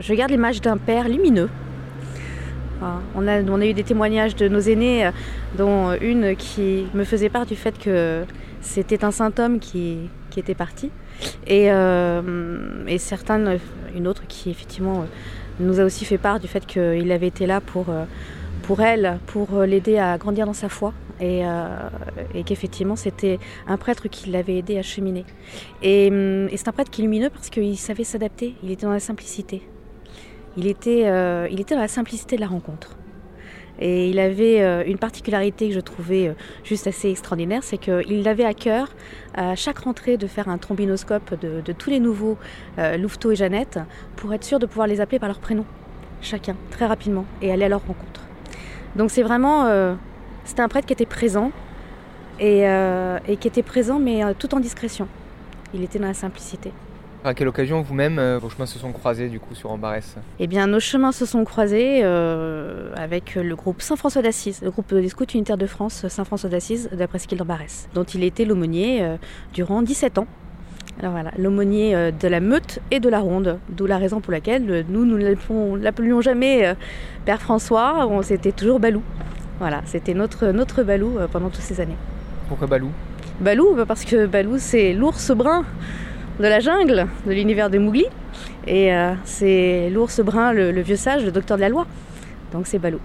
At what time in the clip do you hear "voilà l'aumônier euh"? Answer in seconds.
71.12-72.10